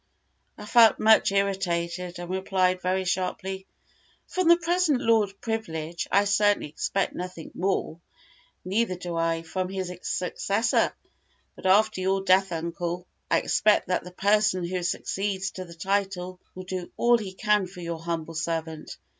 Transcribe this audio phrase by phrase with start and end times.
[0.57, 3.67] I felt much irritated, and replied very sharply,
[4.25, 7.99] "From the present Lord Privilege I certainly expect nothing more,
[8.65, 10.91] neither do I from his successor;
[11.55, 16.39] but after your death, uncle, I expect that the person who succeeds to the title
[16.55, 18.97] will do all he can for your humble servant.